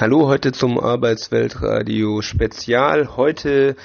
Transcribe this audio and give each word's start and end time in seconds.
Hallo, 0.00 0.28
heute 0.28 0.50
zum 0.52 0.80
Arbeitsweltradio 0.80 2.22
Spezial. 2.22 3.18
Heute 3.18 3.76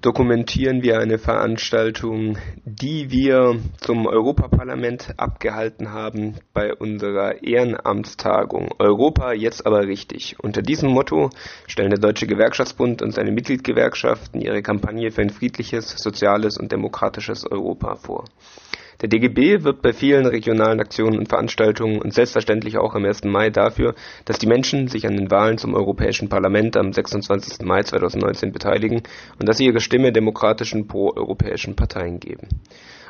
dokumentieren 0.00 0.82
wir 0.82 0.98
eine 1.00 1.18
Veranstaltung, 1.18 2.38
die 2.64 3.10
wir 3.10 3.60
zum 3.78 4.06
Europaparlament 4.06 5.12
abgehalten 5.18 5.92
haben 5.92 6.36
bei 6.54 6.74
unserer 6.74 7.42
Ehrenamtstagung 7.42 8.70
Europa 8.78 9.34
jetzt 9.34 9.66
aber 9.66 9.86
richtig. 9.86 10.36
Unter 10.42 10.62
diesem 10.62 10.92
Motto 10.92 11.28
stellen 11.66 11.90
der 11.90 11.98
Deutsche 11.98 12.26
Gewerkschaftsbund 12.26 13.02
und 13.02 13.10
seine 13.10 13.30
Mitgliedgewerkschaften 13.30 14.40
ihre 14.40 14.62
Kampagne 14.62 15.10
für 15.10 15.20
ein 15.20 15.28
friedliches, 15.28 15.90
soziales 15.90 16.56
und 16.56 16.72
demokratisches 16.72 17.44
Europa 17.44 17.96
vor. 17.96 18.24
Der 19.00 19.08
DGB 19.08 19.64
wirbt 19.64 19.80
bei 19.80 19.94
vielen 19.94 20.26
regionalen 20.26 20.78
Aktionen 20.78 21.18
und 21.18 21.28
Veranstaltungen 21.28 22.02
und 22.02 22.12
selbstverständlich 22.12 22.76
auch 22.76 22.94
am 22.94 23.06
1. 23.06 23.24
Mai 23.24 23.48
dafür, 23.48 23.94
dass 24.26 24.38
die 24.38 24.46
Menschen 24.46 24.88
sich 24.88 25.06
an 25.06 25.16
den 25.16 25.30
Wahlen 25.30 25.56
zum 25.56 25.74
Europäischen 25.74 26.28
Parlament 26.28 26.76
am 26.76 26.92
26. 26.92 27.64
Mai 27.64 27.82
2019 27.82 28.52
beteiligen 28.52 29.02
und 29.38 29.48
dass 29.48 29.56
sie 29.56 29.64
ihre 29.64 29.80
Stimme 29.80 30.12
demokratischen 30.12 30.86
proeuropäischen 30.86 31.76
Parteien 31.76 32.20
geben. 32.20 32.48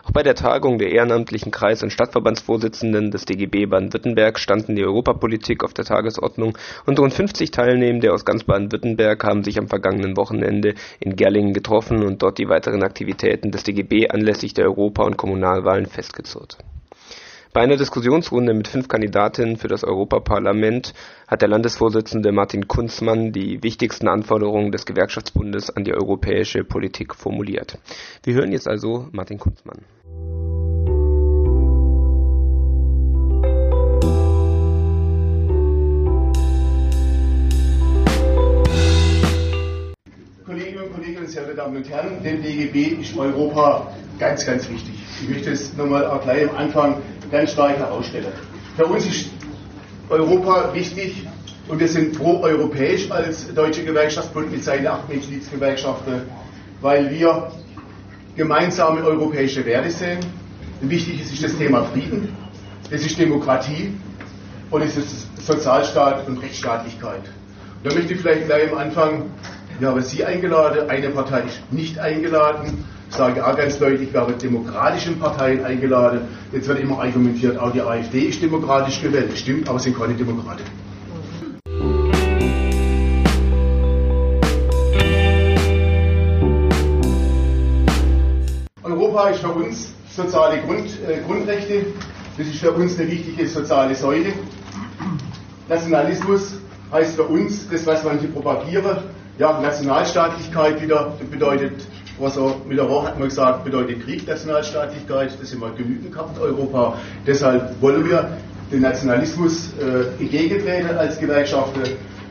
Auch 0.05 0.13
bei 0.13 0.23
der 0.23 0.35
Tagung 0.35 0.79
der 0.79 0.91
ehrenamtlichen 0.93 1.53
Kreis- 1.53 1.83
und 1.83 1.93
Stadtverbandsvorsitzenden 1.93 3.11
des 3.11 3.27
DGB 3.27 3.67
Baden-Württemberg 3.67 4.39
standen 4.39 4.75
die 4.75 4.85
Europapolitik 4.85 5.63
auf 5.63 5.75
der 5.75 5.85
Tagesordnung 5.85 6.57
und 6.87 6.99
rund 6.99 7.13
50 7.13 7.51
Teilnehmende 7.51 8.13
aus 8.13 8.25
ganz 8.25 8.45
Baden-Württemberg 8.45 9.23
haben 9.25 9.45
sich 9.45 9.59
am 9.59 9.69
vergangenen 9.69 10.17
Wochenende 10.17 10.75
in 11.01 11.17
Gerlingen 11.17 11.53
getroffen 11.53 12.03
und 12.03 12.23
dort 12.23 12.39
die 12.39 12.49
weiteren 12.49 12.83
Aktivitäten 12.83 13.51
des 13.51 13.63
DGB 13.65 14.09
anlässlich 14.09 14.55
der 14.55 14.67
Europa- 14.67 15.05
und 15.05 15.17
Kommunalwahlen 15.17 15.87
festgezurrt. 15.87 16.59
Bei 17.53 17.63
einer 17.63 17.77
Diskussionsrunde 17.77 18.55
mit 18.55 18.69
fünf 18.69 18.87
Kandidatinnen 18.87 19.57
für 19.57 19.67
das 19.67 19.83
Europaparlament 19.83 20.95
hat 21.27 21.43
der 21.43 21.49
Landesvorsitzende 21.49 22.31
Martin 22.31 22.69
Kunzmann 22.69 23.33
die 23.33 23.61
wichtigsten 23.65 24.07
Anforderungen 24.07 24.71
des 24.71 24.87
Gewerkschaftsbundes 24.87 25.69
an 25.69 25.83
die 25.83 25.93
europäische 25.93 26.63
Politik 26.63 27.13
formuliert. 27.13 27.77
Wir 28.23 28.35
hören 28.35 28.53
jetzt 28.53 28.69
also 28.69 29.09
Martin 29.11 29.41
Kunzmann. 29.41 29.81
Kolleginnen 40.47 40.85
und 40.85 40.95
Kollegen, 40.95 41.27
sehr 41.27 41.43
verehrte 41.43 41.57
Damen 41.57 41.77
und 41.79 41.91
Herren, 41.91 42.23
dem 42.23 42.45
DGB 42.45 43.01
ist 43.01 43.19
Europa 43.19 43.93
ganz, 44.21 44.47
ganz 44.47 44.71
wichtig. 44.71 44.95
Ich 45.21 45.29
möchte 45.29 45.51
es 45.51 45.77
nochmal 45.77 46.07
auch 46.07 46.23
gleich 46.23 46.49
am 46.49 46.57
Anfang 46.57 47.03
ganz 47.31 47.53
stark 47.53 47.77
herausstellen. 47.79 48.33
Für 48.77 48.87
uns 48.87 49.07
ist 49.07 49.31
Europa 50.09 50.73
wichtig 50.75 51.27
und 51.69 51.79
wir 51.79 51.89
sind 51.89 52.19
pro-europäisch 52.19 53.11
als 53.11 53.53
Deutsche 53.55 53.85
Gewerkschaftsbund 53.85 54.51
mit 54.51 54.65
seinen 54.65 54.87
acht 54.89 55.09
Mitgliedsgewerkschaften, 55.09 56.23
weil 56.81 57.11
wir 57.11 57.51
gemeinsame 58.37 59.03
europäische 59.05 59.65
Werte 59.65 59.91
sehen. 59.91 60.19
Wichtig 60.81 61.21
ist 61.21 61.43
das 61.45 61.57
Thema 61.57 61.85
Frieden, 61.85 62.35
das 62.91 63.03
ist 63.03 63.19
Demokratie 63.19 63.95
und 64.71 64.83
es 64.83 64.97
ist 64.97 65.27
Sozialstaat 65.47 66.27
und 66.27 66.39
Rechtsstaatlichkeit. 66.39 67.23
Und 67.83 67.91
da 67.91 67.95
möchte 67.95 68.15
ich 68.15 68.21
vielleicht 68.21 68.47
gleich 68.47 68.73
am 68.73 68.79
Anfang, 68.79 69.25
ich 69.79 69.87
habe 69.87 70.03
Sie 70.03 70.25
eingeladen, 70.25 70.89
eine 70.91 71.11
Partei 71.11 71.41
ist 71.43 71.61
nicht 71.73 71.99
eingeladen 71.99 72.85
sage 73.11 73.45
auch 73.45 73.57
ganz 73.57 73.79
deutlich, 73.79 74.13
wir 74.13 74.21
haben 74.21 74.39
demokratischen 74.39 75.19
Parteien 75.19 75.65
eingeladen. 75.65 76.23
Jetzt 76.53 76.69
wird 76.69 76.81
immer 76.81 77.01
argumentiert, 77.01 77.59
auch 77.59 77.73
die 77.73 77.83
AfD 77.83 78.21
ist 78.21 78.41
demokratisch 78.43 79.03
gewählt. 79.03 79.37
Stimmt, 79.37 79.69
aber 79.69 79.79
sind 79.79 79.99
keine 79.99 80.15
Demokraten. 80.15 80.65
Europa 88.83 89.29
ist 89.29 89.41
für 89.41 89.49
uns 89.49 89.93
soziale 90.15 90.61
Grund, 90.63 90.87
äh, 91.07 91.21
Grundrechte. 91.27 91.87
Das 92.39 92.47
ist 92.47 92.61
für 92.61 92.73
uns 92.73 92.99
eine 92.99 93.11
wichtige 93.11 93.47
soziale 93.47 93.95
Säule. 93.95 94.33
Nationalismus 95.69 96.55
heißt 96.93 97.17
für 97.17 97.25
uns 97.25 97.69
das, 97.69 97.87
was 97.87 98.03
manche 98.05 98.29
propagieren. 98.29 98.99
Ja, 99.39 99.61
Nationalstaatlichkeit 99.61 100.83
wieder 100.83 101.13
bedeutet 101.31 101.83
was 102.21 102.37
er 102.37 102.55
mit 102.69 102.79
der 102.79 102.89
Woche 102.89 103.09
hat 103.09 103.19
man 103.19 103.29
gesagt, 103.29 103.65
bedeutet 103.65 104.05
Krieg, 104.05 104.27
Nationalstaatlichkeit, 104.27 105.37
das 105.41 105.51
sind 105.51 105.61
wir 105.61 105.71
genügend 105.71 106.13
gehabt 106.13 106.39
Europa. 106.41 106.99
Deshalb 107.27 107.81
wollen 107.81 108.09
wir 108.09 108.31
den 108.71 108.83
Nationalismus 108.83 109.71
äh, 109.81 110.23
entgegentreten 110.23 110.97
als 110.97 111.19
Gewerkschafter 111.19 111.83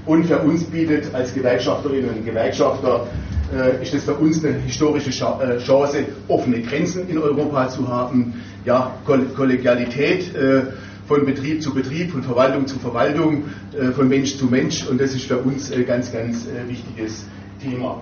und 0.06 0.26
für 0.26 0.40
uns 0.40 0.64
bietet 0.64 1.14
als 1.14 1.34
Gewerkschafterinnen 1.34 2.10
und 2.10 2.26
Gewerkschafter 2.26 3.08
äh, 3.54 3.82
ist 3.82 3.94
es 3.94 4.04
für 4.04 4.14
uns 4.14 4.44
eine 4.44 4.58
historische 4.60 5.10
äh, 5.10 5.58
Chance, 5.60 6.06
offene 6.28 6.62
Grenzen 6.62 7.10
in 7.10 7.18
Europa 7.18 7.70
zu 7.70 7.88
haben, 7.88 8.34
ja, 8.66 8.96
Kollegialität 9.06 10.36
äh, 10.36 10.62
von 11.08 11.26
Betrieb 11.26 11.62
zu 11.62 11.74
Betrieb, 11.74 12.12
von 12.12 12.24
Verwaltung 12.24 12.68
zu 12.68 12.78
Verwaltung, 12.80 13.46
äh, 13.78 13.92
von 13.92 14.08
Mensch 14.08 14.38
zu 14.38 14.46
Mensch 14.46 14.88
und 14.88 15.02
das 15.02 15.14
ist 15.14 15.26
für 15.26 15.38
uns 15.38 15.72
ein 15.72 15.86
ganz, 15.86 16.12
ganz 16.12 16.46
äh, 16.46 16.70
wichtiges 16.70 17.26
Thema. 17.62 18.02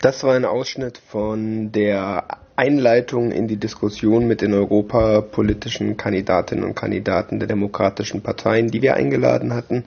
Das 0.00 0.22
war 0.22 0.34
ein 0.34 0.44
Ausschnitt 0.44 0.98
von 0.98 1.72
der 1.72 2.24
Einleitung 2.54 3.32
in 3.32 3.48
die 3.48 3.56
Diskussion 3.56 4.26
mit 4.26 4.40
den 4.42 4.54
europapolitischen 4.54 5.96
Kandidatinnen 5.96 6.64
und 6.64 6.74
Kandidaten 6.74 7.38
der 7.38 7.48
demokratischen 7.48 8.22
Parteien, 8.22 8.68
die 8.70 8.82
wir 8.82 8.94
eingeladen 8.94 9.54
hatten. 9.54 9.84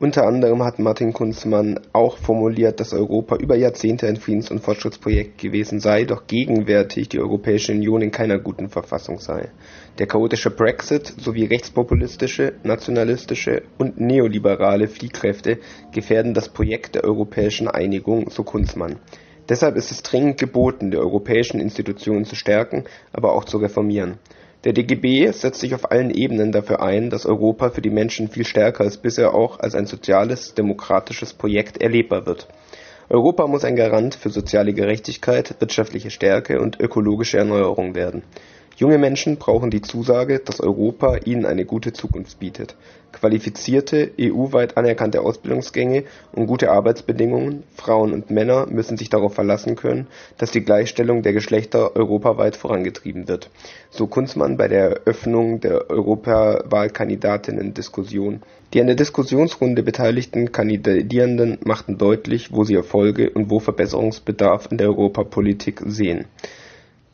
Unter 0.00 0.26
anderem 0.26 0.62
hat 0.64 0.78
Martin 0.78 1.12
Kunzmann 1.12 1.78
auch 1.92 2.16
formuliert, 2.16 2.80
dass 2.80 2.92
Europa 2.92 3.36
über 3.36 3.54
Jahrzehnte 3.54 4.08
ein 4.08 4.16
Friedens- 4.16 4.50
und 4.50 4.60
Fortschrittsprojekt 4.60 5.38
gewesen 5.38 5.78
sei, 5.80 6.04
doch 6.04 6.26
gegenwärtig 6.26 7.08
die 7.10 7.20
Europäische 7.20 7.72
Union 7.72 8.02
in 8.02 8.10
keiner 8.10 8.38
guten 8.38 8.68
Verfassung 8.68 9.18
sei. 9.18 9.50
Der 9.98 10.06
chaotische 10.06 10.50
Brexit 10.50 11.06
sowie 11.18 11.44
rechtspopulistische, 11.44 12.54
nationalistische 12.64 13.62
und 13.78 14.00
neoliberale 14.00 14.88
Fliehkräfte 14.88 15.58
gefährden 15.92 16.34
das 16.34 16.48
Projekt 16.48 16.94
der 16.96 17.04
europäischen 17.04 17.68
Einigung, 17.68 18.28
so 18.30 18.42
Kunzmann. 18.42 18.96
Deshalb 19.48 19.76
ist 19.76 19.90
es 19.90 20.02
dringend 20.02 20.38
geboten, 20.38 20.90
die 20.90 20.96
europäischen 20.96 21.60
Institutionen 21.60 22.24
zu 22.24 22.34
stärken, 22.34 22.84
aber 23.12 23.32
auch 23.34 23.44
zu 23.44 23.58
reformieren. 23.58 24.18
Der 24.64 24.72
DGB 24.72 25.32
setzt 25.32 25.58
sich 25.58 25.74
auf 25.74 25.90
allen 25.90 26.10
Ebenen 26.10 26.52
dafür 26.52 26.80
ein, 26.82 27.10
dass 27.10 27.26
Europa 27.26 27.70
für 27.70 27.82
die 27.82 27.90
Menschen 27.90 28.28
viel 28.28 28.44
stärker 28.44 28.84
als 28.84 28.96
bisher 28.96 29.34
auch 29.34 29.58
als 29.58 29.74
ein 29.74 29.86
soziales, 29.86 30.54
demokratisches 30.54 31.32
Projekt 31.34 31.82
erlebbar 31.82 32.26
wird. 32.26 32.46
Europa 33.08 33.48
muss 33.48 33.64
ein 33.64 33.74
Garant 33.74 34.14
für 34.14 34.30
soziale 34.30 34.72
Gerechtigkeit, 34.72 35.56
wirtschaftliche 35.58 36.10
Stärke 36.10 36.60
und 36.60 36.80
ökologische 36.80 37.38
Erneuerung 37.38 37.96
werden 37.96 38.22
Junge 38.76 38.96
Menschen 38.98 39.36
brauchen 39.36 39.70
die 39.70 39.82
Zusage, 39.82 40.38
dass 40.38 40.60
Europa 40.60 41.16
ihnen 41.24 41.44
eine 41.44 41.66
gute 41.66 41.92
Zukunft 41.92 42.38
bietet. 42.40 42.74
Qualifizierte, 43.12 44.10
EU-weit 44.18 44.78
anerkannte 44.78 45.20
Ausbildungsgänge 45.20 46.04
und 46.32 46.46
gute 46.46 46.70
Arbeitsbedingungen, 46.70 47.64
Frauen 47.74 48.14
und 48.14 48.30
Männer 48.30 48.66
müssen 48.70 48.96
sich 48.96 49.10
darauf 49.10 49.34
verlassen 49.34 49.76
können, 49.76 50.06
dass 50.38 50.50
die 50.50 50.64
Gleichstellung 50.64 51.22
der 51.22 51.34
Geschlechter 51.34 51.94
europaweit 51.94 52.56
vorangetrieben 52.56 53.28
wird, 53.28 53.50
so 53.90 54.06
Kunzmann 54.06 54.56
bei 54.56 54.68
der 54.68 55.02
Eröffnung 55.04 55.60
der 55.60 55.90
Europawahlkandidatinnen-Diskussion. 55.90 58.40
Die 58.72 58.80
an 58.80 58.86
der 58.86 58.96
Diskussionsrunde 58.96 59.82
beteiligten 59.82 60.50
Kandidierenden 60.50 61.58
machten 61.64 61.98
deutlich, 61.98 62.50
wo 62.52 62.64
sie 62.64 62.74
Erfolge 62.74 63.28
und 63.28 63.50
wo 63.50 63.60
Verbesserungsbedarf 63.60 64.68
in 64.70 64.78
der 64.78 64.86
Europapolitik 64.88 65.82
sehen 65.84 66.24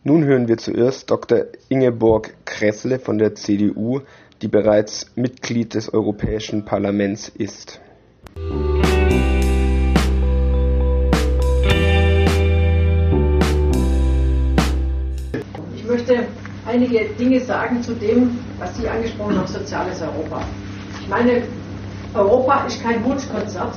nun 0.04 0.24
hören 0.24 0.46
wir 0.48 0.58
zuerst 0.58 1.10
Dr. 1.10 1.46
Ingeborg 1.68 2.34
Kressle 2.44 2.98
von 2.98 3.18
der 3.18 3.34
CDU, 3.34 4.00
die 4.42 4.48
bereits 4.48 5.10
Mitglied 5.16 5.74
des 5.74 5.92
Europäischen 5.92 6.64
Parlaments 6.64 7.28
ist. 7.28 7.80
Ich 15.74 15.84
möchte 15.84 16.26
einige 16.64 17.06
Dinge 17.18 17.40
sagen 17.40 17.82
zu 17.82 17.94
dem, 17.94 18.38
was 18.58 18.76
Sie 18.76 18.88
angesprochen 18.88 19.36
haben, 19.36 19.48
soziales 19.48 20.00
Europa. 20.00 20.42
Ich 21.00 21.08
meine, 21.08 21.42
Europa 22.14 22.66
ist 22.66 22.80
kein 22.82 23.04
Wunschkonzert, 23.04 23.74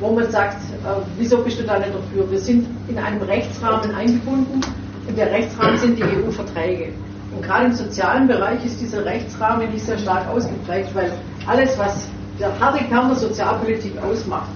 wo 0.00 0.10
man 0.12 0.30
sagt, 0.30 0.56
äh, 0.56 1.00
wieso 1.16 1.42
bist 1.42 1.58
du 1.60 1.64
da 1.64 1.78
nicht 1.78 1.94
dafür? 1.94 2.30
Wir 2.30 2.38
sind 2.38 2.66
in 2.88 2.98
einem 2.98 3.22
Rechtsrahmen 3.22 3.94
eingebunden 3.94 4.60
und 5.06 5.16
der 5.16 5.30
Rechtsrahmen 5.30 5.78
sind 5.78 5.98
die 5.98 6.04
EU-Verträge. 6.04 6.92
Und 7.34 7.42
gerade 7.42 7.66
im 7.66 7.72
sozialen 7.72 8.28
Bereich 8.28 8.64
ist 8.64 8.80
dieser 8.80 9.04
Rechtsrahmen 9.04 9.70
nicht 9.70 9.84
sehr 9.84 9.98
stark 9.98 10.28
ausgeprägt, 10.28 10.94
weil 10.94 11.12
alles, 11.46 11.78
was 11.78 12.08
der 12.38 12.58
harte 12.60 12.84
Kern 12.84 13.08
der 13.08 13.16
Sozialpolitik 13.16 13.92
ausmacht, 14.02 14.48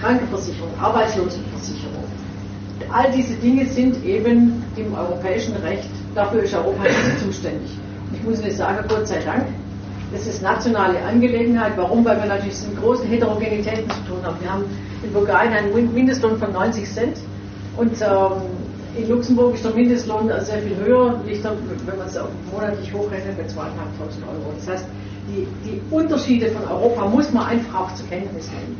Krankenversicherung, 0.00 0.70
Arbeitslosenversicherung, 0.80 2.04
all 2.92 3.10
diese 3.12 3.34
Dinge 3.34 3.66
sind 3.66 4.04
eben 4.04 4.64
im 4.76 4.94
europäischen 4.94 5.54
Recht 5.56 5.88
dafür 6.14 6.42
ist 6.42 6.54
Europa 6.54 6.82
nicht 6.82 7.20
zuständig. 7.24 7.70
Ich 8.12 8.22
muss 8.22 8.40
Ihnen 8.40 8.50
sagen, 8.50 8.84
Gott 8.88 9.08
sei 9.08 9.20
Dank, 9.20 9.46
das 10.12 10.26
ist 10.26 10.42
nationale 10.42 11.02
Angelegenheit. 11.04 11.72
Warum? 11.76 12.04
Weil 12.04 12.18
wir 12.18 12.26
natürlich 12.26 12.56
mit 12.68 12.82
großen 12.82 13.08
Heterogenitäten 13.08 13.88
zu 13.88 14.00
tun 14.08 14.18
haben. 14.22 14.36
Wir 14.40 14.52
haben 14.52 14.64
in 15.02 15.12
Bulgarien 15.12 15.52
einen 15.52 15.94
Mindestlohn 15.94 16.38
von 16.38 16.52
90 16.52 16.90
Cent 16.90 17.16
und 17.76 17.92
ähm, 18.02 18.42
in 18.96 19.08
Luxemburg 19.08 19.54
ist 19.54 19.64
der 19.64 19.72
Mindestlohn 19.72 20.28
sehr 20.40 20.58
viel 20.58 20.76
höher, 20.76 21.20
liegt 21.26 21.44
dann, 21.44 21.56
wenn 21.86 21.98
man 21.98 22.06
es 22.06 22.18
monatlich 22.52 22.92
hochrechnet, 22.92 23.36
bei 23.38 23.44
2.500 23.44 23.54
Euro. 24.28 24.52
Das 24.56 24.68
heißt, 24.68 24.86
die, 25.28 25.46
die 25.64 25.80
Unterschiede 25.90 26.50
von 26.50 26.64
Europa 26.68 27.06
muss 27.06 27.32
man 27.32 27.46
einfach 27.46 27.80
auch 27.80 27.94
zur 27.94 28.08
Kenntnis 28.08 28.50
nehmen. 28.50 28.76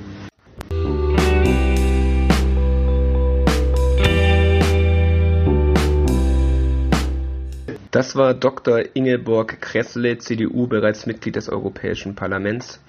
Das 7.91 8.17
war 8.17 8.33
Dr. 8.33 8.81
Ingeborg 8.95 9.61
Kressle, 9.61 10.17
CDU, 10.19 10.67
bereits 10.67 11.05
Mitglied 11.05 11.37
des 11.37 11.51
Europäischen 11.51 12.15
Parlaments. 12.15 12.81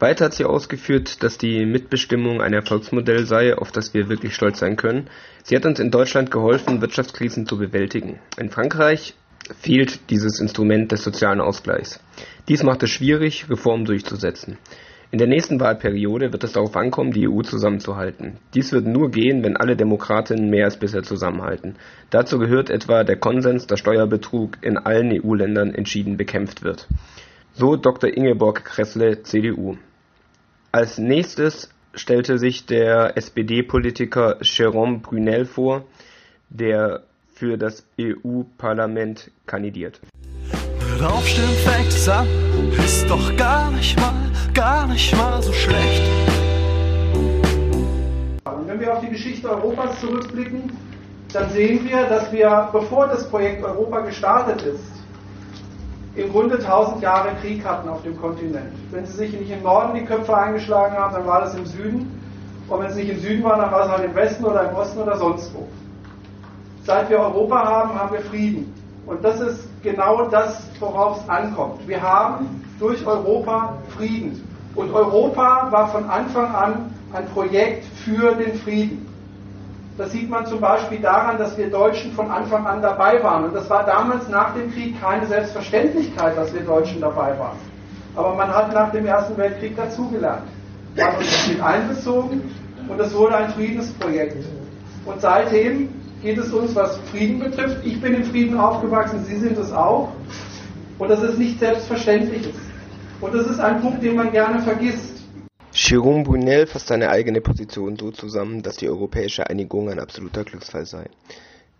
Weiter 0.00 0.26
hat 0.26 0.34
sie 0.34 0.44
ausgeführt, 0.44 1.24
dass 1.24 1.38
die 1.38 1.66
Mitbestimmung 1.66 2.40
ein 2.40 2.52
Erfolgsmodell 2.52 3.26
sei, 3.26 3.56
auf 3.56 3.72
das 3.72 3.94
wir 3.94 4.08
wirklich 4.08 4.32
stolz 4.34 4.60
sein 4.60 4.76
können. 4.76 5.08
Sie 5.42 5.56
hat 5.56 5.66
uns 5.66 5.80
in 5.80 5.90
Deutschland 5.90 6.30
geholfen, 6.30 6.80
Wirtschaftskrisen 6.80 7.46
zu 7.46 7.58
bewältigen. 7.58 8.20
In 8.38 8.50
Frankreich 8.50 9.14
fehlt 9.60 10.10
dieses 10.10 10.40
Instrument 10.40 10.92
des 10.92 11.02
sozialen 11.02 11.40
Ausgleichs. 11.40 11.98
Dies 12.48 12.62
macht 12.62 12.84
es 12.84 12.90
schwierig, 12.90 13.50
Reformen 13.50 13.86
durchzusetzen. 13.86 14.56
In 15.10 15.18
der 15.18 15.26
nächsten 15.26 15.58
Wahlperiode 15.58 16.32
wird 16.32 16.44
es 16.44 16.52
darauf 16.52 16.76
ankommen, 16.76 17.12
die 17.12 17.26
EU 17.28 17.40
zusammenzuhalten. 17.40 18.36
Dies 18.54 18.72
wird 18.72 18.86
nur 18.86 19.10
gehen, 19.10 19.42
wenn 19.42 19.56
alle 19.56 19.74
Demokratinnen 19.74 20.48
mehr 20.50 20.66
als 20.66 20.76
bisher 20.78 21.02
zusammenhalten. 21.02 21.76
Dazu 22.10 22.38
gehört 22.38 22.70
etwa 22.70 23.02
der 23.04 23.16
Konsens, 23.16 23.66
dass 23.66 23.80
Steuerbetrug 23.80 24.58
in 24.60 24.76
allen 24.76 25.10
EU-Ländern 25.10 25.74
entschieden 25.74 26.18
bekämpft 26.18 26.62
wird. 26.62 26.86
So 27.54 27.74
Dr. 27.76 28.14
Ingeborg 28.14 28.64
Kressle, 28.64 29.22
CDU. 29.22 29.76
Als 30.70 30.98
nächstes 30.98 31.70
stellte 31.94 32.38
sich 32.38 32.66
der 32.66 33.16
SPD-Politiker 33.16 34.38
Jérôme 34.42 35.00
Brunel 35.00 35.46
vor, 35.46 35.84
der 36.50 37.04
für 37.32 37.56
das 37.56 37.86
EU-Parlament 37.98 39.30
kandidiert. 39.46 40.00
Mit 40.92 41.02
Aufstehen 41.02 41.48
fängt 41.64 41.88
es 41.88 42.08
an, 42.08 42.26
ist 42.84 43.08
doch 43.08 43.34
gar 43.36 43.70
nicht 43.70 43.98
mal 43.98 44.12
gar 44.52 44.86
nicht 44.88 45.16
mal 45.16 45.40
so 45.40 45.52
schlecht. 45.52 46.02
Wenn 48.66 48.80
wir 48.80 48.92
auf 48.92 49.00
die 49.00 49.10
Geschichte 49.10 49.48
Europas 49.48 50.00
zurückblicken, 50.00 50.72
dann 51.32 51.48
sehen 51.50 51.88
wir, 51.88 52.04
dass 52.04 52.32
wir, 52.32 52.68
bevor 52.72 53.06
das 53.06 53.30
Projekt 53.30 53.62
Europa 53.62 54.00
gestartet 54.00 54.62
ist, 54.62 54.97
im 56.18 56.32
Grunde 56.32 56.56
1000 56.56 57.00
Jahre 57.00 57.28
Krieg 57.40 57.64
hatten 57.64 57.88
auf 57.88 58.02
dem 58.02 58.20
Kontinent. 58.20 58.72
Wenn 58.90 59.06
sie 59.06 59.12
sich 59.12 59.32
nicht 59.38 59.50
im 59.50 59.62
Norden 59.62 59.94
die 59.94 60.04
Köpfe 60.04 60.36
eingeschlagen 60.36 60.96
haben, 60.96 61.14
dann 61.14 61.26
war 61.26 61.42
das 61.42 61.54
im 61.54 61.64
Süden. 61.64 62.20
Und 62.68 62.80
wenn 62.80 62.86
es 62.88 62.96
nicht 62.96 63.10
im 63.10 63.20
Süden 63.20 63.44
war, 63.44 63.56
dann 63.56 63.70
war 63.70 63.84
es 63.84 63.88
halt 63.88 64.04
im 64.04 64.14
Westen 64.14 64.44
oder 64.44 64.68
im 64.68 64.76
Osten 64.76 64.98
oder 64.98 65.16
sonst 65.16 65.54
wo. 65.54 65.66
Seit 66.84 67.08
wir 67.08 67.20
Europa 67.20 67.64
haben, 67.64 67.94
haben 67.94 68.12
wir 68.12 68.20
Frieden. 68.20 68.74
Und 69.06 69.24
das 69.24 69.40
ist 69.40 69.68
genau 69.82 70.28
das, 70.28 70.68
worauf 70.80 71.22
es 71.22 71.28
ankommt. 71.28 71.86
Wir 71.86 72.02
haben 72.02 72.62
durch 72.80 73.06
Europa 73.06 73.74
Frieden. 73.96 74.44
Und 74.74 74.92
Europa 74.92 75.68
war 75.70 75.88
von 75.88 76.08
Anfang 76.10 76.54
an 76.54 76.94
ein 77.12 77.26
Projekt 77.28 77.84
für 78.04 78.34
den 78.34 78.54
Frieden. 78.58 79.07
Das 79.98 80.12
sieht 80.12 80.30
man 80.30 80.46
zum 80.46 80.60
Beispiel 80.60 81.00
daran, 81.00 81.38
dass 81.38 81.58
wir 81.58 81.68
Deutschen 81.68 82.12
von 82.12 82.30
Anfang 82.30 82.64
an 82.64 82.80
dabei 82.80 83.20
waren. 83.20 83.46
Und 83.46 83.54
das 83.54 83.68
war 83.68 83.84
damals 83.84 84.28
nach 84.28 84.54
dem 84.54 84.72
Krieg 84.72 84.94
keine 85.00 85.26
Selbstverständlichkeit, 85.26 86.36
dass 86.36 86.54
wir 86.54 86.60
Deutschen 86.60 87.00
dabei 87.00 87.36
waren. 87.36 87.58
Aber 88.14 88.34
man 88.36 88.48
hat 88.48 88.72
nach 88.72 88.92
dem 88.92 89.06
Ersten 89.06 89.36
Weltkrieg 89.36 89.76
dazugelernt. 89.76 90.44
Man 90.96 91.06
hat 91.06 91.18
uns 91.18 91.48
mit 91.48 91.60
einbezogen 91.60 92.42
und 92.88 93.00
es 93.00 93.12
wurde 93.12 93.36
ein 93.36 93.50
Friedensprojekt. 93.50 94.44
Und 95.04 95.20
seitdem 95.20 95.88
geht 96.22 96.38
es 96.38 96.52
uns, 96.52 96.76
was 96.76 96.96
Frieden 97.10 97.40
betrifft. 97.40 97.84
Ich 97.84 98.00
bin 98.00 98.14
im 98.14 98.24
Frieden 98.24 98.56
aufgewachsen, 98.56 99.24
Sie 99.24 99.36
sind 99.36 99.58
es 99.58 99.72
auch. 99.72 100.10
Und 101.00 101.08
das 101.08 101.22
ist 101.22 101.38
nicht 101.38 101.58
selbstverständlich. 101.58 102.54
Und 103.20 103.34
das 103.34 103.46
ist 103.46 103.58
ein 103.58 103.80
Punkt, 103.80 104.02
den 104.04 104.14
man 104.14 104.30
gerne 104.30 104.60
vergisst. 104.60 105.17
Jérôme 105.72 106.24
Brunel 106.24 106.66
fasst 106.66 106.88
seine 106.88 107.10
eigene 107.10 107.40
Position 107.40 107.96
so 107.98 108.10
zusammen, 108.10 108.62
dass 108.62 108.76
die 108.76 108.88
europäische 108.88 109.48
Einigung 109.48 109.90
ein 109.90 110.00
absoluter 110.00 110.44
Glücksfall 110.44 110.86
sei. 110.86 111.10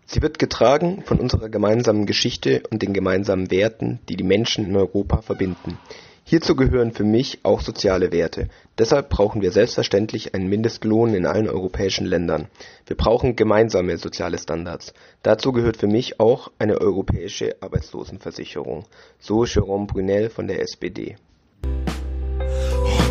Sie 0.05 0.21
wird 0.21 0.39
getragen 0.39 1.03
von 1.05 1.19
unserer 1.19 1.49
gemeinsamen 1.49 2.05
Geschichte 2.05 2.63
und 2.69 2.81
den 2.81 2.93
gemeinsamen 2.93 3.51
Werten, 3.51 3.99
die 4.07 4.15
die 4.15 4.23
Menschen 4.23 4.65
in 4.65 4.75
Europa 4.75 5.21
verbinden. 5.21 5.77
Hierzu 6.23 6.55
gehören 6.55 6.91
für 6.91 7.03
mich 7.03 7.39
auch 7.41 7.61
soziale 7.61 8.11
Werte. 8.11 8.49
Deshalb 8.77 9.09
brauchen 9.09 9.41
wir 9.41 9.51
selbstverständlich 9.51 10.35
einen 10.35 10.47
Mindestlohn 10.47 11.15
in 11.15 11.25
allen 11.25 11.49
europäischen 11.49 12.05
Ländern. 12.05 12.47
Wir 12.85 12.95
brauchen 12.95 13.35
gemeinsame 13.35 13.97
soziale 13.97 14.37
Standards. 14.37 14.93
Dazu 15.23 15.51
gehört 15.51 15.77
für 15.77 15.87
mich 15.87 16.19
auch 16.19 16.51
eine 16.59 16.79
europäische 16.79 17.55
Arbeitslosenversicherung. 17.61 18.85
So 19.17 19.41
Jérôme 19.45 19.87
Brunel 19.87 20.29
von 20.29 20.47
der 20.47 20.61
SPD. 20.61 21.15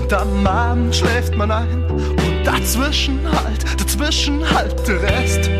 Und 0.09 0.15
am 0.15 0.47
Abend 0.47 0.97
schläft 0.97 1.37
man 1.37 1.51
ein 1.51 1.85
und 1.85 2.43
dazwischen 2.43 3.21
halt, 3.31 3.63
dazwischen 3.79 4.41
halt 4.51 4.89
der 4.89 5.03
Rest. 5.03 5.51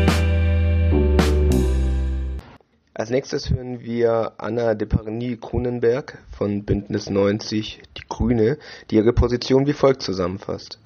Als 2.95 3.11
nächstes 3.11 3.51
hören 3.51 3.81
wir 3.81 4.31
Anna 4.39 4.73
de 4.73 4.87
Parny-Grunenberg 4.87 6.17
von 6.35 6.63
Bündnis 6.63 7.11
90 7.11 7.83
Die 7.95 8.01
Grüne, 8.09 8.57
die 8.89 8.95
ihre 8.95 9.13
Position 9.13 9.67
wie 9.67 9.73
folgt 9.73 10.01
zusammenfasst. 10.01 10.79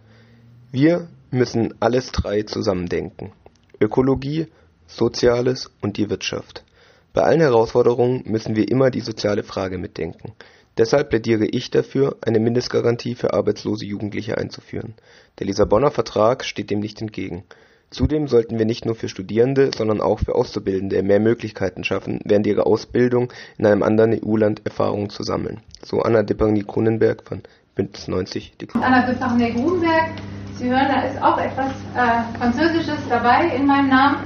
Wir 0.73 1.07
müssen 1.31 1.73
alles 1.79 2.11
drei 2.11 2.43
zusammendenken. 2.43 3.31
Ökologie, 3.79 4.47
Soziales 4.87 5.71
und 5.79 5.95
die 5.95 6.09
Wirtschaft. 6.09 6.65
Bei 7.13 7.21
allen 7.21 7.39
Herausforderungen 7.39 8.23
müssen 8.25 8.57
wir 8.57 8.69
immer 8.69 8.89
die 8.89 8.99
soziale 8.99 9.43
Frage 9.43 9.77
mitdenken. 9.77 10.33
Deshalb 10.77 11.09
plädiere 11.09 11.45
ich 11.45 11.69
dafür, 11.69 12.17
eine 12.21 12.39
Mindestgarantie 12.39 13.13
für 13.13 13.33
arbeitslose 13.33 13.85
Jugendliche 13.85 14.37
einzuführen. 14.37 14.95
Der 15.39 15.45
Lissabonner 15.45 15.91
Vertrag 15.91 16.43
steht 16.43 16.71
dem 16.71 16.79
nicht 16.79 16.99
entgegen. 16.99 17.43
Zudem 17.91 18.27
sollten 18.27 18.57
wir 18.57 18.65
nicht 18.65 18.85
nur 18.85 18.95
für 18.95 19.07
Studierende, 19.07 19.69
sondern 19.75 20.01
auch 20.01 20.17
für 20.17 20.33
Auszubildende 20.33 21.03
mehr 21.03 21.19
Möglichkeiten 21.19 21.83
schaffen, 21.83 22.19
während 22.25 22.47
ihrer 22.47 22.65
Ausbildung 22.65 23.31
in 23.59 23.67
einem 23.67 23.83
anderen 23.83 24.19
EU-Land 24.19 24.65
Erfahrungen 24.65 25.11
zu 25.11 25.21
sammeln. 25.21 25.61
So 25.85 26.01
Anna 26.01 26.23
Deparny-Grunenberg 26.23 27.21
von 27.23 27.43
Bündnis 27.75 28.07
90. 28.07 28.53
Die 28.59 28.67
Anna 28.73 29.05
Deparny-Grunenberg, 29.05 30.09
Sie 30.55 30.69
hören, 30.69 30.87
da 30.87 31.01
ist 31.03 31.21
auch 31.21 31.37
etwas 31.37 31.71
äh, 31.95 32.37
Französisches 32.39 32.97
dabei 33.09 33.55
in 33.55 33.67
meinem 33.67 33.89
Namen. 33.89 34.17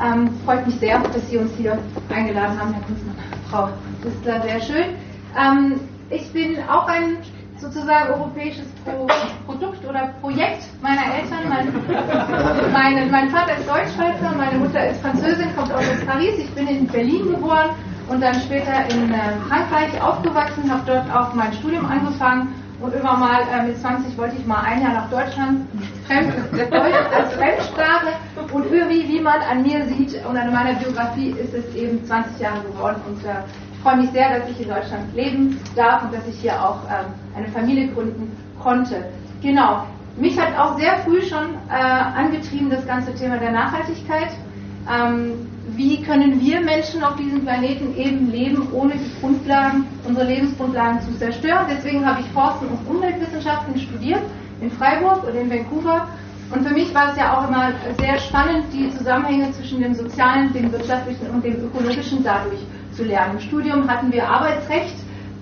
Ähm, 0.00 0.30
freut 0.44 0.64
mich 0.64 0.76
sehr, 0.76 1.00
dass 1.00 1.28
Sie 1.28 1.38
uns 1.38 1.50
hier 1.56 1.76
eingeladen 2.08 2.56
haben, 2.56 2.72
Herr 2.72 2.82
Kunstmann, 2.82 3.16
Frau 3.50 3.68
Wistler, 4.04 4.42
sehr 4.42 4.60
schön. 4.60 5.07
Ähm, 5.36 5.80
ich 6.10 6.32
bin 6.32 6.56
auch 6.68 6.86
ein 6.88 7.18
sozusagen 7.58 8.12
europäisches 8.12 8.66
Pro 8.84 9.06
Produkt 9.46 9.84
oder 9.88 10.14
Projekt 10.20 10.62
meiner 10.80 11.02
Eltern. 11.14 11.48
Mein, 11.48 12.72
meine, 12.72 13.06
mein 13.10 13.30
Vater 13.30 13.58
ist 13.58 13.68
Deutschschweizer, 13.68 14.32
meine 14.36 14.58
Mutter 14.58 14.88
ist 14.88 15.00
Französin, 15.00 15.54
kommt 15.56 15.72
aus 15.72 15.84
Paris. 16.06 16.38
Ich 16.38 16.50
bin 16.54 16.68
in 16.68 16.86
Berlin 16.86 17.30
geboren 17.30 17.70
und 18.08 18.22
dann 18.22 18.34
später 18.34 18.88
in 18.90 19.12
äh, 19.12 19.18
Frankreich 19.48 20.00
aufgewachsen, 20.00 20.70
habe 20.70 20.82
dort 20.86 21.10
auch 21.14 21.34
mein 21.34 21.52
Studium 21.54 21.84
angefangen 21.86 22.54
und 22.80 22.92
irgendwann 22.94 23.20
mal 23.20 23.40
äh, 23.52 23.66
mit 23.66 23.78
20 23.78 24.16
wollte 24.16 24.36
ich 24.36 24.46
mal 24.46 24.62
ein 24.62 24.80
Jahr 24.80 24.92
nach 24.92 25.10
Deutschland, 25.10 25.66
Fremd, 26.06 26.32
als 27.14 27.34
Fremdsprache 27.34 28.12
und 28.52 28.70
irgendwie, 28.70 29.08
wie 29.08 29.20
man 29.20 29.40
an 29.42 29.62
mir 29.62 29.84
sieht 29.86 30.24
und 30.24 30.36
an 30.36 30.52
meiner 30.52 30.74
Biografie 30.78 31.30
ist 31.30 31.52
es 31.54 31.74
eben 31.74 32.04
20 32.04 32.40
Jahre 32.40 32.60
geworden 32.60 33.00
und 33.08 33.24
äh, 33.24 33.42
ich 33.78 33.84
freue 33.84 33.96
mich 33.98 34.10
sehr, 34.10 34.40
dass 34.40 34.50
ich 34.50 34.60
in 34.60 34.68
Deutschland 34.68 35.14
leben 35.14 35.60
darf 35.76 36.02
und 36.02 36.12
dass 36.12 36.26
ich 36.26 36.40
hier 36.40 36.60
auch 36.60 36.80
ähm, 36.90 37.12
eine 37.36 37.46
Familie 37.48 37.86
gründen 37.88 38.36
konnte. 38.60 39.04
Genau. 39.40 39.84
Mich 40.16 40.36
hat 40.38 40.58
auch 40.58 40.76
sehr 40.76 40.98
früh 41.04 41.22
schon 41.22 41.54
äh, 41.70 41.72
angetrieben 41.72 42.70
das 42.70 42.84
ganze 42.88 43.14
Thema 43.14 43.36
der 43.36 43.52
Nachhaltigkeit. 43.52 44.30
Ähm, 44.92 45.46
wie 45.76 46.02
können 46.02 46.40
wir 46.40 46.60
Menschen 46.60 47.04
auf 47.04 47.14
diesem 47.16 47.44
Planeten 47.44 47.96
eben 47.96 48.32
leben, 48.32 48.66
ohne 48.72 48.94
die 48.94 49.20
Grundlagen, 49.20 49.84
unsere 50.08 50.26
Lebensgrundlagen 50.26 51.00
zu 51.02 51.16
zerstören? 51.16 51.66
Deswegen 51.70 52.04
habe 52.04 52.20
ich 52.20 52.26
Forsten 52.30 52.66
und 52.66 52.96
Umweltwissenschaften 52.96 53.78
studiert 53.78 54.22
in 54.60 54.72
Freiburg 54.72 55.22
oder 55.22 55.40
in 55.40 55.48
Vancouver. 55.48 56.08
Und 56.50 56.66
für 56.66 56.74
mich 56.74 56.92
war 56.92 57.12
es 57.12 57.16
ja 57.16 57.38
auch 57.38 57.48
immer 57.48 57.70
sehr 58.00 58.18
spannend, 58.18 58.64
die 58.72 58.90
Zusammenhänge 58.90 59.52
zwischen 59.52 59.80
dem 59.82 59.94
sozialen, 59.94 60.52
dem 60.52 60.72
wirtschaftlichen 60.72 61.30
und 61.30 61.44
dem 61.44 61.64
ökologischen 61.64 62.24
dadurch 62.24 62.58
zu 62.98 63.04
lernen. 63.04 63.34
Im 63.34 63.40
Studium 63.40 63.88
hatten 63.88 64.12
wir 64.12 64.28
Arbeitsrecht, 64.28 64.96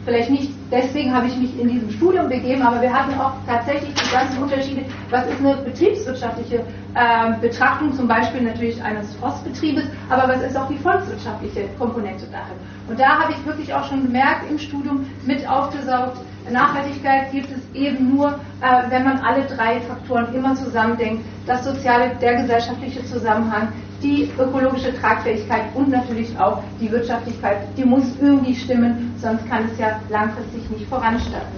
vielleicht 0.04 0.30
nicht 0.30 0.50
deswegen 0.70 1.14
habe 1.14 1.26
ich 1.26 1.36
mich 1.36 1.58
in 1.58 1.68
diesem 1.68 1.90
Studium 1.90 2.28
begeben, 2.28 2.62
aber 2.62 2.80
wir 2.82 2.92
hatten 2.92 3.18
auch 3.18 3.32
tatsächlich 3.46 3.94
die 3.94 4.12
ganzen 4.12 4.42
Unterschiede. 4.42 4.82
Was 5.10 5.26
ist 5.26 5.40
eine 5.40 5.56
betriebswirtschaftliche 5.56 6.56
äh, 6.94 7.40
Betrachtung, 7.40 7.92
zum 7.94 8.06
Beispiel 8.06 8.42
natürlich 8.42 8.80
eines 8.82 9.14
Forstbetriebes, 9.16 9.84
aber 10.08 10.28
was 10.28 10.42
ist 10.42 10.56
auch 10.56 10.68
die 10.68 10.78
volkswirtschaftliche 10.78 11.68
Komponente 11.78 12.26
darin? 12.26 12.58
Und 12.88 13.00
da 13.00 13.20
habe 13.20 13.32
ich 13.32 13.46
wirklich 13.46 13.72
auch 13.72 13.88
schon 13.88 14.02
gemerkt 14.02 14.50
im 14.50 14.58
Studium 14.58 15.06
mit 15.24 15.48
aufgesaugt, 15.48 16.18
Nachhaltigkeit 16.50 17.32
gibt 17.32 17.48
es 17.50 17.58
eben 17.74 18.14
nur, 18.14 18.28
äh, 18.60 18.90
wenn 18.90 19.02
man 19.02 19.18
alle 19.18 19.44
drei 19.46 19.80
Faktoren 19.80 20.32
immer 20.32 20.54
zusammendenkt. 20.54 21.24
Das 21.44 21.64
soziale, 21.64 22.12
der 22.20 22.42
gesellschaftliche 22.42 23.04
Zusammenhang, 23.04 23.72
die 24.02 24.30
ökologische 24.38 24.94
Tragfähigkeit 25.00 25.64
und 25.74 25.90
natürlich 25.90 26.38
auch 26.38 26.62
die 26.80 26.90
Wirtschaftlichkeit. 26.90 27.58
Die 27.76 27.84
muss 27.84 28.04
irgendwie 28.20 28.54
stimmen, 28.54 29.14
sonst 29.20 29.48
kann 29.48 29.68
es 29.72 29.78
ja 29.78 30.00
langfristig 30.08 30.68
nicht 30.70 30.86
voranstatten. 30.88 31.56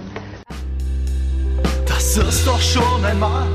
Das 1.87 2.17
ist 2.17 2.47
doch 2.47 2.59
schon 2.59 3.05
einmal 3.05 3.47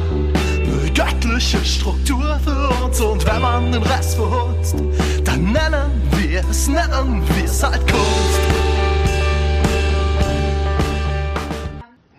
eine 0.56 0.90
göttliche 0.92 1.58
Struktur 1.64 2.38
für 2.44 2.84
uns 2.84 3.00
und 3.00 3.26
wenn 3.26 3.40
man 3.40 3.72
den 3.72 3.82
Rest 3.82 4.16
verhunzt, 4.16 4.76
dann 5.24 5.44
nennen 5.44 5.90
wir 6.12 6.40
es, 6.48 6.68
nennen 6.68 7.22
wir 7.34 7.44
es 7.44 7.62
halt 7.62 7.80
Kunst. 7.80 8.40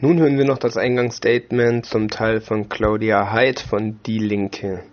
Nun 0.01 0.19
hören 0.19 0.37
wir 0.37 0.45
noch 0.45 0.57
das 0.57 0.77
Eingangsstatement 0.77 1.85
zum 1.85 2.09
Teil 2.09 2.41
von 2.41 2.69
Claudia 2.69 3.31
Haidt 3.31 3.61
von 3.61 3.99
Die 4.05 4.19
Linke. 4.19 4.83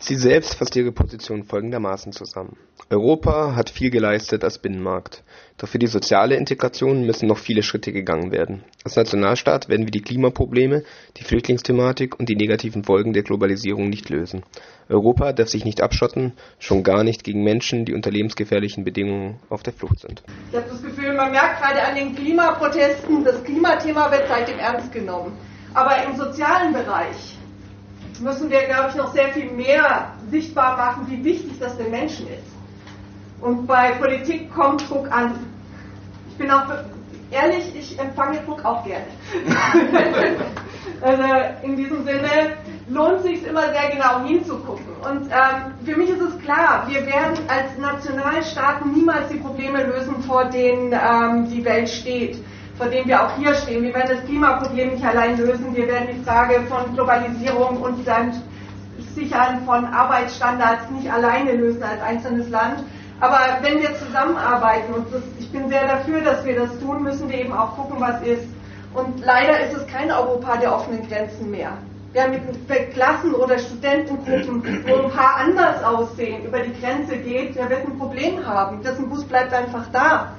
Sie 0.00 0.14
selbst 0.14 0.54
fasst 0.54 0.76
ihre 0.76 0.92
Position 0.92 1.42
folgendermaßen 1.42 2.12
zusammen. 2.12 2.56
Europa 2.88 3.56
hat 3.56 3.68
viel 3.68 3.90
geleistet 3.90 4.44
als 4.44 4.58
Binnenmarkt. 4.58 5.24
Doch 5.58 5.68
für 5.68 5.80
die 5.80 5.88
soziale 5.88 6.36
Integration 6.36 7.04
müssen 7.04 7.26
noch 7.26 7.38
viele 7.38 7.64
Schritte 7.64 7.92
gegangen 7.92 8.30
werden. 8.30 8.62
Als 8.84 8.94
Nationalstaat 8.94 9.68
werden 9.68 9.86
wir 9.86 9.90
die 9.90 10.00
Klimaprobleme, 10.00 10.84
die 11.16 11.24
Flüchtlingsthematik 11.24 12.18
und 12.18 12.28
die 12.28 12.36
negativen 12.36 12.84
Folgen 12.84 13.12
der 13.12 13.24
Globalisierung 13.24 13.88
nicht 13.88 14.08
lösen. 14.08 14.44
Europa 14.88 15.32
darf 15.32 15.48
sich 15.48 15.64
nicht 15.64 15.82
abschotten, 15.82 16.32
schon 16.60 16.84
gar 16.84 17.02
nicht 17.02 17.24
gegen 17.24 17.42
Menschen, 17.42 17.84
die 17.84 17.92
unter 17.92 18.12
lebensgefährlichen 18.12 18.84
Bedingungen 18.84 19.40
auf 19.50 19.64
der 19.64 19.72
Flucht 19.72 19.98
sind. 19.98 20.22
Ich 20.52 20.56
habe 20.56 20.70
das 20.70 20.80
Gefühl, 20.80 21.14
man 21.14 21.32
merkt 21.32 21.60
gerade 21.60 21.82
an 21.82 21.96
den 21.96 22.14
Klimaprotesten, 22.14 23.24
das 23.24 23.42
Klimathema 23.42 24.12
wird 24.12 24.28
seitdem 24.28 24.60
ernst 24.60 24.92
genommen. 24.92 25.32
Aber 25.74 26.02
im 26.04 26.16
sozialen 26.16 26.72
Bereich 26.72 27.37
müssen 28.20 28.50
wir, 28.50 28.62
glaube 28.62 28.90
ich, 28.90 28.94
noch 28.96 29.12
sehr 29.12 29.28
viel 29.28 29.50
mehr 29.50 30.12
sichtbar 30.30 30.76
machen, 30.76 31.06
wie 31.08 31.22
wichtig 31.24 31.58
das 31.58 31.76
den 31.76 31.90
Menschen 31.90 32.26
ist. 32.28 32.58
Und 33.40 33.66
bei 33.66 33.92
Politik 33.92 34.52
kommt 34.52 34.88
Druck 34.88 35.10
an. 35.10 35.34
Ich 36.30 36.36
bin 36.36 36.50
auch 36.50 36.64
ehrlich, 37.30 37.74
ich 37.76 37.98
empfange 37.98 38.38
Druck 38.46 38.64
auch 38.64 38.84
gerne. 38.84 39.06
also 41.00 41.24
in 41.62 41.76
diesem 41.76 42.04
Sinne 42.04 42.56
lohnt 42.88 43.22
sich 43.22 43.46
immer 43.46 43.68
sehr 43.68 43.90
genau 43.90 44.24
hinzugucken. 44.24 44.86
Und 45.08 45.30
ähm, 45.30 45.74
für 45.84 45.96
mich 45.96 46.10
ist 46.10 46.20
es 46.20 46.38
klar, 46.40 46.86
wir 46.88 47.06
werden 47.06 47.38
als 47.48 47.76
Nationalstaaten 47.78 48.92
niemals 48.92 49.28
die 49.28 49.38
Probleme 49.38 49.84
lösen, 49.84 50.22
vor 50.24 50.46
denen 50.46 50.92
ähm, 50.92 51.48
die 51.50 51.64
Welt 51.64 51.88
steht 51.88 52.38
vor 52.78 52.86
dem 52.86 53.06
wir 53.08 53.22
auch 53.22 53.36
hier 53.36 53.52
stehen. 53.54 53.82
Wir 53.82 53.92
werden 53.92 54.16
das 54.16 54.24
Klimaproblem 54.24 54.90
nicht 54.92 55.04
allein 55.04 55.36
lösen. 55.36 55.74
Wir 55.74 55.88
werden 55.88 56.08
die 56.14 56.24
Frage 56.24 56.62
von 56.68 56.94
Globalisierung 56.94 57.82
und 57.82 58.06
dann 58.06 58.32
Sichern 59.14 59.64
von 59.66 59.84
Arbeitsstandards 59.84 60.88
nicht 60.90 61.10
alleine 61.12 61.52
lösen 61.52 61.82
als 61.82 62.00
einzelnes 62.00 62.48
Land. 62.48 62.84
Aber 63.20 63.40
wenn 63.62 63.80
wir 63.80 63.96
zusammenarbeiten, 63.96 64.94
und 64.94 65.12
das, 65.12 65.22
ich 65.40 65.50
bin 65.50 65.68
sehr 65.68 65.88
dafür, 65.88 66.20
dass 66.20 66.44
wir 66.44 66.60
das 66.60 66.78
tun, 66.78 67.02
müssen 67.02 67.28
wir 67.28 67.38
eben 67.38 67.52
auch 67.52 67.74
gucken, 67.74 67.96
was 67.98 68.22
ist. 68.22 68.46
Und 68.94 69.24
leider 69.24 69.58
ist 69.60 69.76
es 69.76 69.86
kein 69.88 70.10
Europa 70.10 70.56
der 70.56 70.74
offenen 70.74 71.06
Grenzen 71.08 71.50
mehr. 71.50 71.72
Wer 72.12 72.28
mit 72.28 72.40
Klassen 72.94 73.34
oder 73.34 73.58
Studentengruppen, 73.58 74.62
wo 74.86 75.02
ein 75.02 75.10
paar 75.10 75.36
anders 75.36 75.82
aussehen, 75.82 76.44
über 76.44 76.60
die 76.60 76.80
Grenze 76.80 77.16
geht, 77.16 77.56
der 77.56 77.68
wird 77.68 77.86
ein 77.86 77.98
Problem 77.98 78.46
haben. 78.46 78.82
Das 78.82 78.96
Bus 78.96 79.24
bleibt 79.24 79.52
einfach 79.52 79.84
da. 79.92 80.38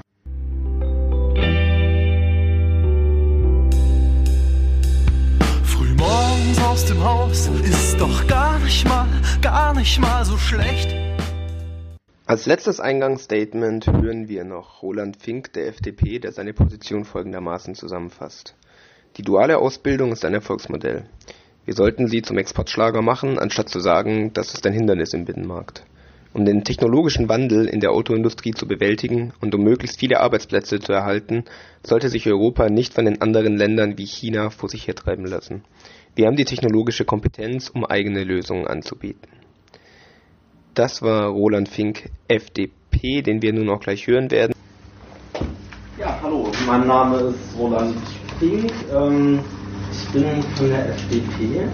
Morgens 5.99 6.59
aus 6.63 6.85
dem 6.85 7.03
Haus 7.03 7.47
ist 7.63 7.99
doch 7.99 8.25
gar 8.27 8.57
nicht 8.59 8.87
mal, 8.87 9.07
gar 9.41 9.75
nicht 9.75 9.99
mal 9.99 10.25
so 10.25 10.37
schlecht. 10.37 10.95
Als 12.25 12.45
letztes 12.45 12.79
Eingangsstatement 12.79 13.87
hören 13.87 14.27
wir 14.27 14.43
noch 14.43 14.81
Roland 14.81 15.17
Fink 15.17 15.51
der 15.53 15.67
FDP, 15.67 16.19
der 16.19 16.31
seine 16.31 16.53
Position 16.53 17.03
folgendermaßen 17.03 17.75
zusammenfasst. 17.75 18.55
Die 19.17 19.23
duale 19.23 19.57
Ausbildung 19.57 20.11
ist 20.11 20.23
ein 20.23 20.33
Erfolgsmodell. 20.33 21.05
Wir 21.65 21.73
sollten 21.73 22.07
sie 22.07 22.21
zum 22.21 22.37
Exportschlager 22.37 23.01
machen, 23.01 23.37
anstatt 23.37 23.69
zu 23.69 23.79
sagen, 23.79 24.31
das 24.33 24.53
ist 24.53 24.65
ein 24.65 24.73
Hindernis 24.73 25.13
im 25.13 25.25
Binnenmarkt. 25.25 25.83
Um 26.31 26.45
den 26.45 26.63
technologischen 26.63 27.27
Wandel 27.27 27.65
in 27.65 27.79
der 27.79 27.91
Autoindustrie 27.91 28.51
zu 28.51 28.67
bewältigen 28.67 29.33
und 29.41 29.55
um 29.55 29.63
möglichst 29.63 29.99
viele 29.99 30.19
Arbeitsplätze 30.19 30.79
zu 30.79 30.93
erhalten, 30.93 31.43
sollte 31.81 32.09
sich 32.09 32.27
Europa 32.27 32.69
nicht 32.69 32.93
von 32.93 33.05
den 33.05 33.21
anderen 33.21 33.57
Ländern 33.57 33.97
wie 33.97 34.05
China 34.05 34.51
vor 34.51 34.69
sich 34.69 34.87
hertreiben 34.87 35.25
lassen. 35.25 35.63
Wir 36.15 36.27
haben 36.27 36.35
die 36.35 36.45
technologische 36.45 37.03
Kompetenz, 37.03 37.69
um 37.69 37.83
eigene 37.83 38.23
Lösungen 38.23 38.67
anzubieten. 38.67 39.29
Das 40.75 41.01
war 41.01 41.29
Roland 41.29 41.67
Fink, 41.67 42.09
FDP, 42.27 43.21
den 43.23 43.41
wir 43.41 43.51
nun 43.51 43.69
auch 43.69 43.79
gleich 43.79 44.05
hören 44.05 44.29
werden. 44.29 44.53
Ja, 45.97 46.19
hallo, 46.21 46.51
mein 46.67 46.85
Name 46.87 47.17
ist 47.17 47.57
Roland 47.57 47.97
Fink. 48.39 48.71
Ähm, 48.93 49.39
ich 49.91 50.07
bin 50.13 50.43
von 50.55 50.69
der 50.69 50.89
FDP 50.89 51.67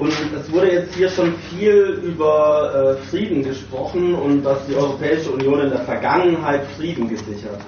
und 0.00 0.12
es 0.34 0.50
wurde 0.50 0.72
jetzt 0.72 0.94
hier 0.94 1.10
schon 1.10 1.34
viel 1.50 2.00
über 2.02 2.96
äh, 2.98 3.06
Frieden 3.08 3.42
gesprochen 3.42 4.14
und 4.14 4.42
dass 4.42 4.66
die 4.66 4.74
Europäische 4.74 5.30
Union 5.30 5.60
in 5.60 5.70
der 5.70 5.80
Vergangenheit 5.80 6.62
Frieden 6.78 7.06
gesichert 7.08 7.60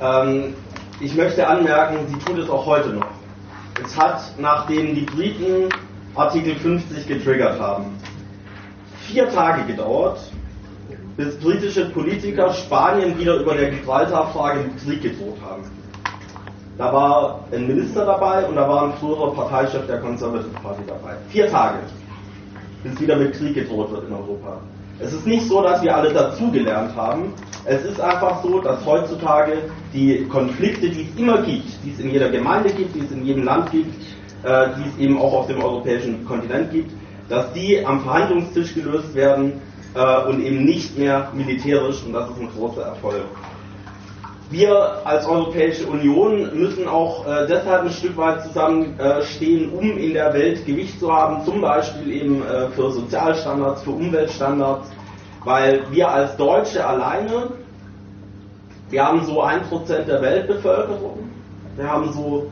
hat. 0.00 0.26
Ähm, 0.28 0.54
ich 1.00 1.14
möchte 1.14 1.46
anmerken, 1.46 2.06
sie 2.08 2.18
tut 2.18 2.38
es 2.38 2.50
auch 2.50 2.66
heute 2.66 2.90
noch. 2.90 3.06
Es 3.82 3.96
hat, 3.96 4.20
nachdem 4.38 4.94
die 4.94 5.02
Briten 5.02 5.70
Artikel 6.14 6.54
50 6.56 7.06
getriggert 7.06 7.58
haben, 7.60 7.86
vier 9.06 9.30
Tage 9.30 9.64
gedauert, 9.64 10.18
bis 11.16 11.38
britische 11.38 11.86
Politiker 11.90 12.52
Spanien 12.52 13.18
wieder 13.18 13.36
über 13.36 13.54
der 13.54 13.70
Gibraltar-Frage 13.70 14.60
mit 14.60 14.84
Krieg 14.84 15.02
gedroht 15.02 15.38
haben. 15.42 15.64
Da 16.78 16.92
war 16.92 17.40
ein 17.52 17.66
Minister 17.66 18.04
dabei 18.04 18.44
und 18.46 18.56
da 18.56 18.68
war 18.68 18.84
ein 18.84 18.92
früherer 18.94 19.32
Parteichef 19.32 19.86
der 19.86 19.98
Conservative 20.00 20.50
Party 20.62 20.82
dabei. 20.86 21.14
Vier 21.28 21.48
Tage, 21.50 21.78
bis 22.82 23.00
wieder 23.00 23.16
mit 23.16 23.32
Krieg 23.32 23.54
gedroht 23.54 23.90
wird 23.92 24.08
in 24.08 24.14
Europa. 24.14 24.58
Es 24.98 25.12
ist 25.12 25.26
nicht 25.26 25.46
so, 25.46 25.62
dass 25.62 25.82
wir 25.82 25.96
alle 25.96 26.12
dazugelernt 26.12 26.94
haben. 26.94 27.32
Es 27.64 27.82
ist 27.84 27.98
einfach 28.00 28.42
so, 28.42 28.60
dass 28.60 28.84
heutzutage 28.84 29.70
die 29.94 30.26
Konflikte, 30.28 30.90
die 30.90 31.02
es 31.02 31.18
immer 31.18 31.38
gibt, 31.42 31.68
die 31.82 31.92
es 31.92 31.98
in 31.98 32.10
jeder 32.10 32.28
Gemeinde 32.28 32.70
gibt, 32.70 32.94
die 32.94 33.00
es 33.00 33.10
in 33.10 33.24
jedem 33.24 33.44
Land 33.44 33.70
gibt, 33.70 33.94
äh, 34.42 34.68
die 34.76 34.88
es 34.88 34.98
eben 34.98 35.18
auch 35.18 35.32
auf 35.32 35.46
dem 35.46 35.62
europäischen 35.62 36.26
Kontinent 36.26 36.72
gibt, 36.72 36.90
dass 37.30 37.52
die 37.54 37.84
am 37.84 38.02
Verhandlungstisch 38.02 38.74
gelöst 38.74 39.14
werden 39.14 39.60
äh, 39.94 40.28
und 40.28 40.42
eben 40.42 40.64
nicht 40.64 40.98
mehr 40.98 41.30
militärisch 41.34 42.02
und 42.04 42.12
das 42.12 42.28
ist 42.30 42.38
ein 42.38 42.50
großer 42.54 42.82
Erfolg 42.82 43.24
wir 44.50 45.06
als 45.06 45.26
Europäische 45.26 45.86
Union 45.86 46.56
müssen 46.56 46.86
auch 46.86 47.26
äh, 47.26 47.46
deshalb 47.48 47.84
ein 47.84 47.90
Stück 47.90 48.16
weit 48.16 48.42
zusammenstehen, 48.44 49.72
äh, 49.72 49.76
um 49.76 49.98
in 49.98 50.12
der 50.12 50.32
Welt 50.34 50.64
Gewicht 50.66 51.00
zu 51.00 51.12
haben, 51.12 51.44
zum 51.44 51.60
Beispiel 51.60 52.12
eben 52.12 52.42
äh, 52.42 52.68
für 52.68 52.90
Sozialstandards, 52.92 53.82
für 53.82 53.90
Umweltstandards, 53.90 54.88
weil 55.44 55.82
wir 55.90 56.08
als 56.08 56.36
Deutsche 56.36 56.86
alleine, 56.86 57.50
wir 58.90 59.04
haben 59.04 59.24
so 59.24 59.42
ein 59.42 59.62
Prozent 59.62 60.06
der 60.06 60.22
Weltbevölkerung, 60.22 61.28
wir 61.76 61.90
haben 61.90 62.12
so 62.12 62.50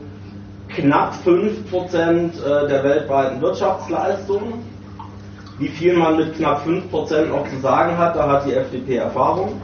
knapp 0.69 1.13
5% 1.25 1.33
äh, 1.65 2.67
der 2.67 2.83
weltweiten 2.83 3.41
Wirtschaftsleistung. 3.41 4.63
Wie 5.57 5.69
viel 5.69 5.95
man 5.95 6.17
mit 6.17 6.35
knapp 6.35 6.65
5% 6.65 7.27
noch 7.27 7.47
zu 7.47 7.59
sagen 7.61 7.97
hat, 7.97 8.17
da 8.17 8.27
hat 8.29 8.45
die 8.45 8.53
FDP 8.53 8.97
Erfahrung. 8.97 9.61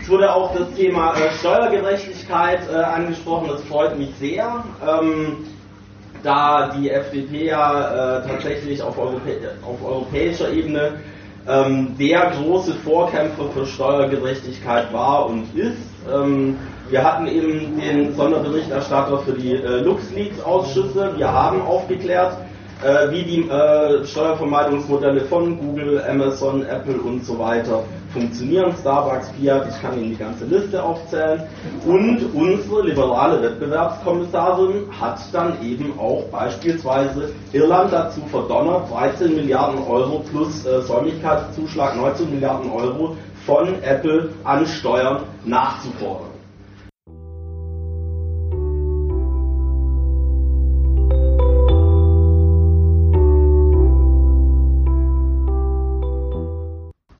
Es 0.00 0.08
wurde 0.10 0.34
auch 0.34 0.54
das 0.54 0.72
Thema 0.74 1.14
äh, 1.16 1.30
Steuergerechtigkeit 1.38 2.60
äh, 2.70 2.76
angesprochen, 2.76 3.48
das 3.48 3.62
freut 3.64 3.98
mich 3.98 4.10
sehr, 4.20 4.62
ähm, 4.86 5.46
da 6.22 6.72
die 6.76 6.90
FDP 6.90 7.46
ja 7.46 8.18
äh, 8.20 8.28
tatsächlich 8.28 8.82
auf, 8.82 8.98
Europä 8.98 9.38
auf, 9.66 9.82
europäischer 9.82 10.50
Ebene 10.52 11.00
ähm, 11.48 11.96
der 11.98 12.32
große 12.32 12.74
Vorkämpfer 12.74 13.44
für 13.54 13.66
Steuergerechtigkeit 13.66 14.92
war 14.92 15.26
und 15.26 15.54
ist. 15.56 15.78
Ähm, 16.12 16.58
wir 16.90 17.02
hatten 17.02 17.26
eben 17.26 17.80
den 17.80 18.14
Sonderberichterstatter 18.14 19.18
für 19.20 19.32
die 19.32 19.52
äh, 19.54 19.80
LuxLeaks-Ausschüsse, 19.80 21.14
wir 21.16 21.32
haben 21.32 21.62
aufgeklärt, 21.62 22.36
äh, 22.82 23.10
wie 23.10 23.22
die 23.22 23.48
äh, 23.48 24.04
Steuervermeidungsmodelle 24.04 25.22
von 25.22 25.58
Google, 25.58 26.02
Amazon, 26.08 26.64
Apple 26.66 26.96
und 26.96 27.24
so 27.24 27.38
weiter 27.38 27.84
funktionieren. 28.12 28.72
Starbucks, 28.80 29.30
Fiat, 29.30 29.68
ich 29.68 29.82
kann 29.82 29.98
Ihnen 29.98 30.10
die 30.10 30.16
ganze 30.16 30.44
Liste 30.46 30.82
aufzählen. 30.82 31.42
Und 31.84 32.20
unsere 32.34 32.82
liberale 32.82 33.42
Wettbewerbskommissarin 33.42 34.84
hat 35.00 35.18
dann 35.32 35.62
eben 35.62 35.98
auch 35.98 36.24
beispielsweise 36.30 37.32
Irland 37.52 37.92
dazu 37.92 38.20
verdonnert, 38.30 38.90
13 38.90 39.34
Milliarden 39.34 39.80
Euro 39.86 40.22
plus 40.30 40.64
äh, 40.64 40.80
Säumigkeitszuschlag 40.82 41.96
19 41.96 42.30
Milliarden 42.30 42.70
Euro 42.70 43.16
von 43.46 43.82
Apple 43.82 44.30
an 44.44 44.66
Steuern 44.66 45.24
nachzufordern. 45.44 46.33